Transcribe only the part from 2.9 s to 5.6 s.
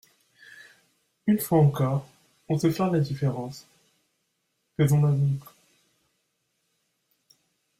différence; faisons-la donc.